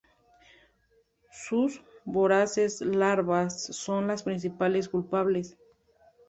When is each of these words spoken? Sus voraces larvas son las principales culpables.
Sus 1.31 1.83
voraces 2.05 2.81
larvas 2.81 3.65
son 3.65 4.07
las 4.07 4.23
principales 4.23 4.89
culpables. 4.89 5.59